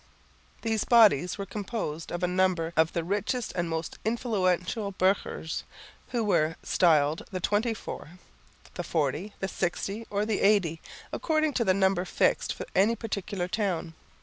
These 0.63 0.83
bodies 0.83 1.37
were 1.37 1.45
composed 1.45 2.11
of 2.11 2.23
a 2.23 2.27
number 2.27 2.73
of 2.75 2.93
the 2.93 3.03
richest 3.03 3.51
and 3.55 3.69
most 3.69 3.99
influential 4.03 4.93
burghers, 4.93 5.63
who 6.07 6.23
were 6.23 6.55
styled 6.63 7.21
the 7.31 7.39
Twenty 7.39 7.75
four, 7.75 8.17
the 8.73 8.83
Forty, 8.83 9.35
the 9.41 9.47
Sixty 9.47 10.07
or 10.09 10.25
the 10.25 10.41
Eighty, 10.41 10.81
according 11.13 11.53
to 11.53 11.63
the 11.63 11.75
number 11.75 12.03
fixed 12.03 12.51
for 12.51 12.65
any 12.73 12.95
particular 12.95 13.47
town. 13.47 13.93